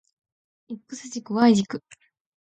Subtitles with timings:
[0.73, 1.83] X 軸 Y 軸